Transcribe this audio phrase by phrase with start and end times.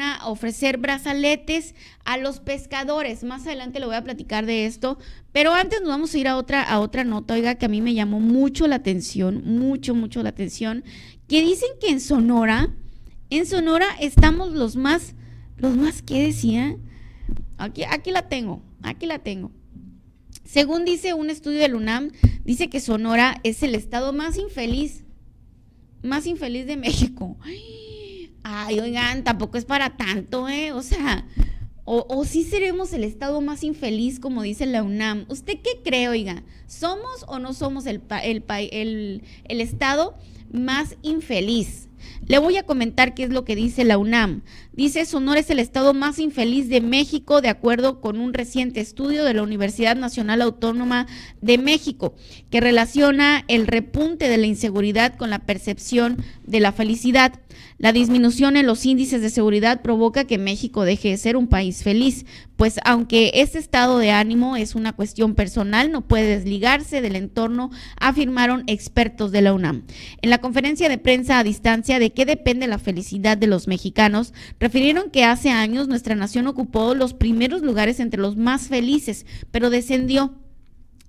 [0.00, 3.22] a ofrecer brazaletes a los pescadores.
[3.22, 4.98] Más adelante le voy a platicar de esto,
[5.30, 7.80] pero antes nos vamos a ir a otra a otra nota, oiga, que a mí
[7.80, 10.82] me llamó mucho la atención, mucho mucho la atención,
[11.28, 12.74] que dicen que en Sonora,
[13.30, 15.14] en Sonora estamos los más
[15.58, 16.76] los más ¿qué decía?
[17.56, 19.52] Aquí aquí la tengo, aquí la tengo.
[20.42, 22.10] Según dice un estudio del UNAM,
[22.44, 25.04] dice que Sonora es el estado más infeliz
[26.02, 27.36] más infeliz de México.
[27.42, 27.93] Ay,
[28.46, 30.72] Ay, oigan, tampoco es para tanto, ¿eh?
[30.72, 31.26] O sea,
[31.86, 35.24] o, sí seremos el estado más infeliz, como dice la UNAM.
[35.28, 36.42] ¿Usted qué cree, oiga?
[36.66, 40.14] ¿Somos o no somos el, el, el, el estado
[40.52, 41.88] más infeliz?
[42.26, 44.42] Le voy a comentar qué es lo que dice la UNAM.
[44.72, 49.24] Dice, Sonora es el estado más infeliz de México, de acuerdo con un reciente estudio
[49.24, 51.06] de la Universidad Nacional Autónoma
[51.40, 52.14] de México,
[52.50, 57.40] que relaciona el repunte de la inseguridad con la percepción de la felicidad.
[57.78, 61.82] La disminución en los índices de seguridad provoca que México deje de ser un país
[61.82, 62.24] feliz,
[62.56, 67.70] pues aunque este estado de ánimo es una cuestión personal, no puede desligarse del entorno,
[67.98, 69.84] afirmaron expertos de la UNAM.
[70.22, 74.32] En la conferencia de prensa a distancia de qué depende la felicidad de los mexicanos,
[74.58, 79.70] refirieron que hace años nuestra nación ocupó los primeros lugares entre los más felices, pero
[79.70, 80.34] descendió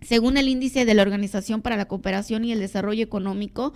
[0.06, 3.74] según el índice de la Organización para la Cooperación y el Desarrollo Económico,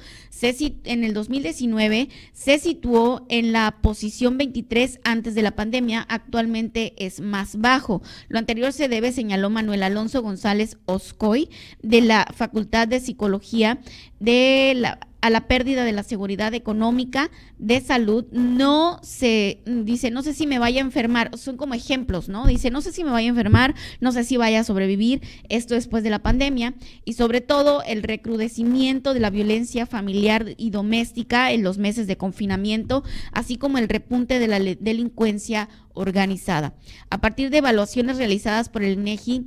[0.83, 7.19] en el 2019 se situó en la posición 23 antes de la pandemia, actualmente es
[7.19, 8.03] más bajo.
[8.27, 11.49] Lo anterior se debe, señaló Manuel Alonso González Oscoy,
[11.81, 13.79] de la Facultad de Psicología
[14.19, 20.21] de la a la pérdida de la seguridad económica, de salud, no se dice, no
[20.21, 22.45] sé si me vaya a enfermar, son como ejemplos, ¿no?
[22.45, 25.75] Dice, no sé si me vaya a enfermar, no sé si vaya a sobrevivir, esto
[25.75, 26.73] después de la pandemia,
[27.05, 32.17] y sobre todo el recrudecimiento de la violencia familiar y doméstica en los meses de
[32.17, 36.75] confinamiento, así como el repunte de la delincuencia organizada.
[37.09, 39.45] A partir de evaluaciones realizadas por el INEGI,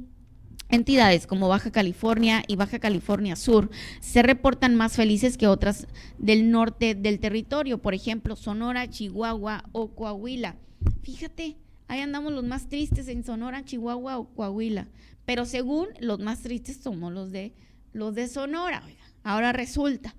[0.72, 3.68] Entidades como Baja California y Baja California Sur
[4.00, 9.88] se reportan más felices que otras del norte del territorio, por ejemplo, Sonora, Chihuahua o
[9.94, 10.56] Coahuila.
[11.02, 14.88] Fíjate, ahí andamos los más tristes en Sonora, Chihuahua o Coahuila,
[15.27, 17.52] pero según los más tristes somos los de
[17.92, 18.82] los de Sonora.
[19.24, 20.16] Ahora resulta,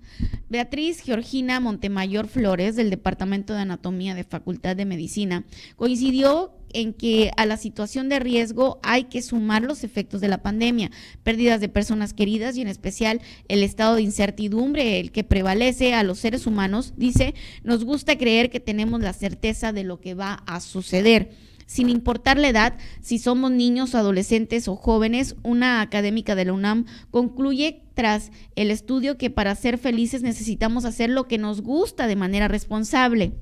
[0.48, 5.44] Beatriz Georgina Montemayor Flores, del Departamento de Anatomía de Facultad de Medicina,
[5.76, 10.42] coincidió en que a la situación de riesgo hay que sumar los efectos de la
[10.42, 10.90] pandemia,
[11.22, 16.02] pérdidas de personas queridas y en especial el estado de incertidumbre, el que prevalece a
[16.02, 20.42] los seres humanos, dice, nos gusta creer que tenemos la certeza de lo que va
[20.46, 21.30] a suceder
[21.66, 26.86] sin importar la edad, si somos niños, adolescentes o jóvenes, una académica de la UNAM
[27.10, 32.16] concluye tras el estudio que para ser felices necesitamos hacer lo que nos gusta de
[32.16, 33.32] manera responsable.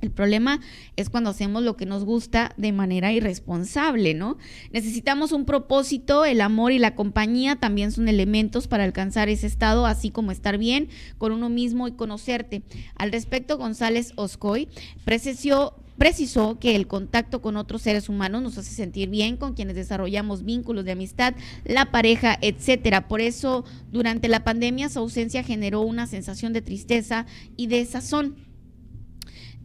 [0.00, 0.60] El problema
[0.96, 4.38] es cuando hacemos lo que nos gusta de manera irresponsable, ¿no?
[4.72, 9.84] Necesitamos un propósito, el amor y la compañía también son elementos para alcanzar ese estado,
[9.84, 10.88] así como estar bien
[11.18, 12.62] con uno mismo y conocerte.
[12.96, 14.68] Al respecto, González Oscoy
[15.04, 19.76] precisó, precisó que el contacto con otros seres humanos nos hace sentir bien, con quienes
[19.76, 21.34] desarrollamos vínculos de amistad,
[21.66, 23.06] la pareja, etcétera.
[23.06, 27.26] Por eso, durante la pandemia, su ausencia generó una sensación de tristeza
[27.58, 28.36] y de sazón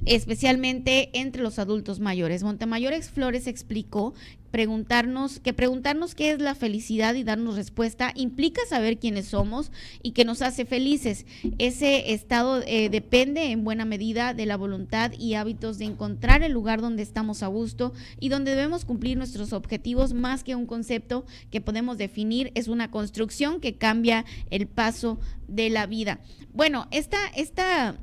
[0.05, 2.43] especialmente entre los adultos mayores.
[2.43, 4.13] Montemayores Flores explicó
[4.55, 9.69] preguntarnos que preguntarnos qué es la felicidad y darnos respuesta implica saber quiénes somos
[10.01, 11.25] y que nos hace felices.
[11.57, 16.53] Ese estado eh, depende en buena medida de la voluntad y hábitos de encontrar el
[16.53, 21.25] lugar donde estamos a gusto y donde debemos cumplir nuestros objetivos más que un concepto
[21.51, 26.21] que podemos definir es una construcción que cambia el paso de la vida.
[26.53, 27.97] Bueno, esta esta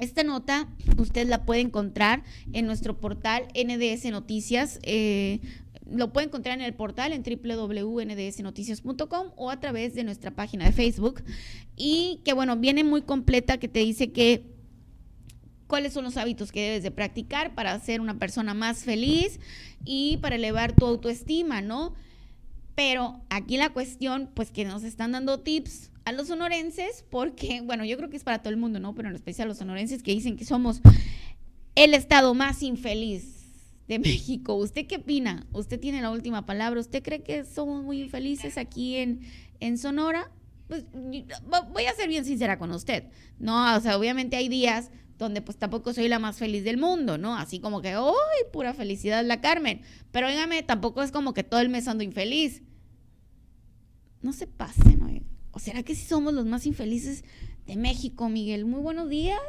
[0.00, 0.68] esta nota
[0.98, 4.80] usted la puede encontrar en nuestro portal NDS Noticias.
[4.82, 5.40] Eh,
[5.90, 10.72] lo puede encontrar en el portal en www.ndsnoticias.com o a través de nuestra página de
[10.72, 11.22] Facebook.
[11.76, 14.46] Y que bueno, viene muy completa que te dice que
[15.66, 19.38] cuáles son los hábitos que debes de practicar para ser una persona más feliz
[19.84, 21.94] y para elevar tu autoestima, ¿no?
[22.82, 27.84] Pero aquí la cuestión, pues que nos están dando tips a los sonorenses, porque, bueno,
[27.84, 28.94] yo creo que es para todo el mundo, ¿no?
[28.94, 30.80] Pero en especial a los sonorenses que dicen que somos
[31.74, 34.54] el estado más infeliz de México.
[34.54, 35.46] ¿Usted qué opina?
[35.52, 36.80] Usted tiene la última palabra.
[36.80, 39.20] ¿Usted cree que somos muy infelices aquí en,
[39.60, 40.30] en Sonora?
[40.66, 43.04] Pues voy a ser bien sincera con usted,
[43.38, 43.76] ¿no?
[43.76, 47.36] O sea, obviamente hay días donde pues tampoco soy la más feliz del mundo, ¿no?
[47.36, 49.82] Así como que, ¡ay, pura felicidad la Carmen!
[50.12, 52.62] Pero óigame, tampoco es como que todo el mes ando infeliz.
[54.22, 55.08] No se pasen, ¿no?
[55.52, 57.24] ¿O será que sí somos los más infelices
[57.66, 58.66] de México, Miguel?
[58.66, 59.40] Muy buenos días.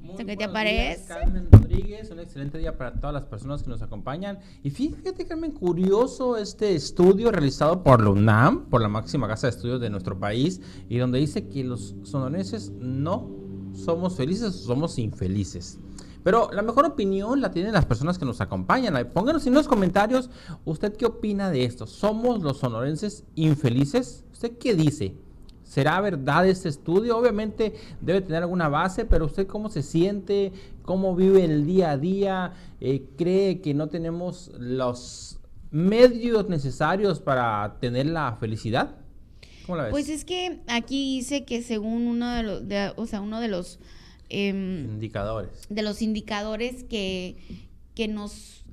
[0.00, 1.02] Muy ¿Qué te buenos parece?
[1.02, 4.38] días, Carmen Rodríguez, un excelente día para todas las personas que nos acompañan.
[4.62, 9.50] Y fíjate, Carmen, curioso este estudio realizado por la UNAM, por la máxima casa de
[9.50, 13.28] estudios de nuestro país, y donde dice que los sonorenses no
[13.72, 15.80] somos felices, somos infelices.
[16.26, 18.96] Pero la mejor opinión la tienen las personas que nos acompañan.
[19.14, 20.28] Pónganos en los comentarios,
[20.64, 21.86] ¿usted qué opina de esto?
[21.86, 24.24] ¿Somos los sonorenses infelices?
[24.32, 25.14] ¿Usted qué dice?
[25.62, 27.16] ¿Será verdad este estudio?
[27.16, 30.52] Obviamente debe tener alguna base, pero usted cómo se siente,
[30.82, 35.38] cómo vive el día a día, eh, cree que no tenemos los
[35.70, 38.96] medios necesarios para tener la felicidad.
[39.64, 39.92] ¿Cómo la ves?
[39.92, 43.46] Pues es que aquí dice que según uno de los, de, o sea, uno de
[43.46, 43.78] los
[44.28, 45.66] eh, indicadores.
[45.68, 47.36] De los indicadores que,
[47.94, 48.64] que nos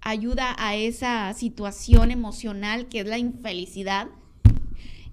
[0.00, 4.08] ayuda a esa situación emocional que es la infelicidad,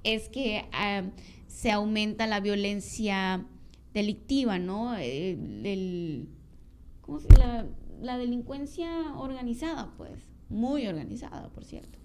[0.04, 1.10] es que uh,
[1.48, 3.46] se aumenta la violencia
[3.94, 4.96] delictiva, ¿no?
[4.96, 6.28] El,
[7.02, 7.66] ¿cómo se, la,
[8.02, 10.12] la, delincuencia organizada, pues,
[10.50, 11.98] muy organizada, por cierto.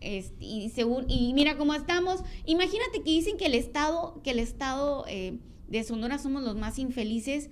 [0.00, 2.22] Este, y según y mira cómo estamos.
[2.44, 5.38] Imagínate que dicen que el Estado, que el Estado eh,
[5.68, 7.50] de Sonora somos los más infelices,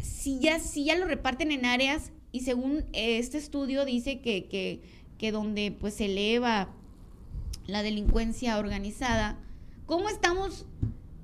[0.00, 4.82] si ya, si ya lo reparten en áreas y según este estudio dice que, que,
[5.18, 6.68] que donde pues se eleva
[7.66, 9.38] la delincuencia organizada,
[9.86, 10.66] ¿cómo estamos,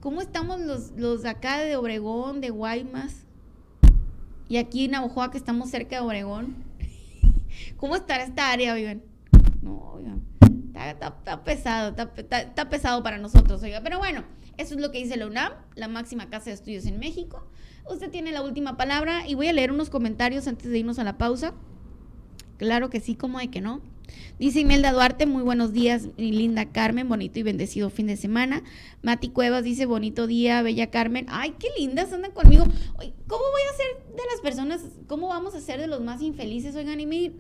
[0.01, 3.25] cómo estamos los, los de acá de Obregón, de Guaymas?
[4.49, 6.57] Y aquí en Navajoa, que estamos cerca de Obregón.
[7.77, 9.03] ¿Cómo estará esta área, oigan?
[9.63, 10.23] No, oigan.
[10.75, 13.81] Está, pesado, está, pesado para nosotros, oiga.
[13.83, 14.25] Pero bueno,
[14.57, 17.47] eso es lo que dice la UNAM, la máxima casa de estudios en México.
[17.91, 21.05] Usted tiene la última palabra y voy a leer unos comentarios antes de irnos a
[21.05, 21.55] la pausa.
[22.59, 23.81] Claro que sí, como de que no.
[24.39, 28.63] Dice Imelda Duarte, muy buenos días, mi linda Carmen, bonito y bendecido fin de semana.
[29.03, 31.27] Mati Cuevas dice, bonito día, bella Carmen.
[31.29, 32.65] Ay, qué lindas andan conmigo.
[32.65, 36.75] ¿Cómo voy a ser de las personas, cómo vamos a ser de los más infelices?
[36.77, 37.33] Oigan, y me,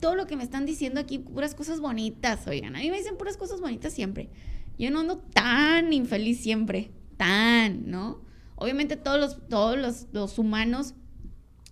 [0.00, 2.76] todo lo que me están diciendo aquí, puras cosas bonitas, oigan.
[2.76, 4.30] A mí me dicen puras cosas bonitas siempre.
[4.78, 8.22] Yo no ando tan infeliz siempre, tan, ¿no?
[8.54, 10.94] Obviamente todos los, todos los, los humanos,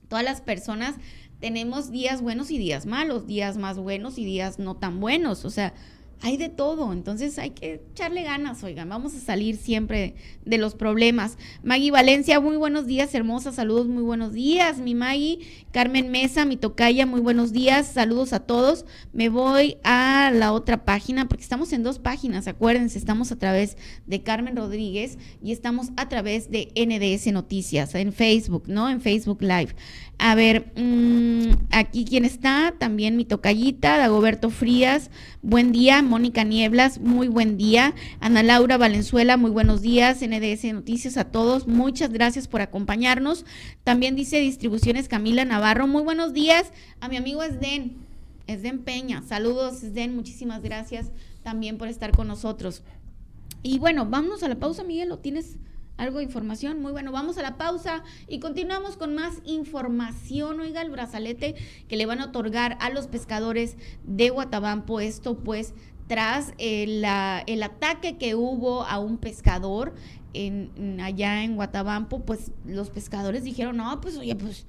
[0.09, 0.97] todas las personas
[1.41, 5.51] tenemos días buenos y días malos, días más buenos y días no tan buenos, o
[5.51, 5.75] sea,
[6.23, 10.15] hay de todo, entonces hay que echarle ganas, oigan, vamos a salir siempre
[10.45, 11.37] de los problemas.
[11.63, 15.41] Maggie Valencia, muy buenos días, hermosa, saludos, muy buenos días, mi Maggie.
[15.73, 18.87] Carmen Mesa, mi tocaya, muy buenos días, saludos a todos.
[19.13, 23.77] Me voy a la otra página, porque estamos en dos páginas, acuérdense, estamos a través
[24.07, 28.89] de Carmen Rodríguez y estamos a través de NDS Noticias, en Facebook, ¿no?
[28.89, 29.75] En Facebook Live.
[30.19, 35.11] A ver, mmm, aquí quién está, también mi tocallita, Dagoberto Frías,
[35.43, 41.19] buen día, Mónica Nieblas, muy buen día, Ana Laura Valenzuela, muy buenos días, NDS Noticias
[41.19, 43.45] a todos, muchas gracias por acompañarnos.
[43.85, 47.97] También dice Distribuciones Camila Navarro, muy buenos días a mi amigo Esden,
[48.47, 51.11] Esden Peña, saludos Esden, muchísimas gracias
[51.43, 52.83] también por estar con nosotros.
[53.63, 55.57] Y bueno, vámonos a la pausa, Miguel, ¿lo tienes?
[55.97, 56.81] Algo de información.
[56.81, 60.61] Muy bueno, vamos a la pausa y continuamos con más información.
[60.61, 61.55] Oiga, el brazalete
[61.89, 65.01] que le van a otorgar a los pescadores de Guatabampo.
[65.01, 65.75] Esto pues
[66.07, 67.05] tras el,
[67.47, 69.95] el ataque que hubo a un pescador
[70.35, 74.67] en, allá en Guatabampo, pues los pescadores dijeron, no, pues oye, pues...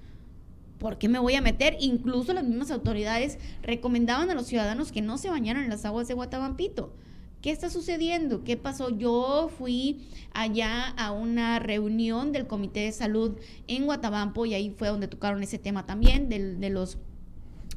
[0.79, 1.75] ¿Por qué me voy a meter?
[1.79, 6.07] Incluso las mismas autoridades recomendaban a los ciudadanos que no se bañaran en las aguas
[6.07, 6.93] de Guatabampito.
[7.41, 8.43] ¿Qué está sucediendo?
[8.43, 8.89] ¿Qué pasó?
[8.89, 14.87] Yo fui allá a una reunión del Comité de Salud en Guatabampo y ahí fue
[14.87, 16.97] donde tocaron ese tema también de, los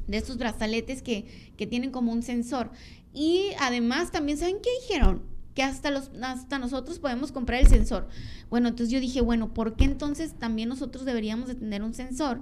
[0.07, 2.71] de estos brazaletes que, que tienen como un sensor.
[3.13, 5.31] Y además también, ¿saben qué dijeron?
[5.53, 8.07] que hasta, los, hasta nosotros podemos comprar el sensor.
[8.49, 12.41] Bueno, entonces yo dije, bueno, ¿por qué entonces también nosotros deberíamos de tener un sensor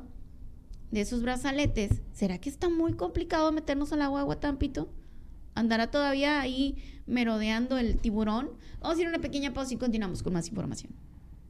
[0.91, 2.01] de esos brazaletes?
[2.13, 4.89] ¿Será que está muy complicado meternos al agua de Guatampito?
[5.59, 8.51] ¿Andará todavía ahí merodeando el tiburón?
[8.79, 10.93] Vamos a ir una pequeña pausa y continuamos con más información.